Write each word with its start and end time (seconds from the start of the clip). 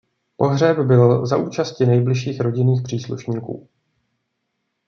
Pohřeb 0.37 0.77
byl 0.79 1.25
za 1.25 1.37
účasti 1.37 1.85
nejbližších 1.85 2.39
rodinných 2.41 2.81
příslušníků. 2.81 3.67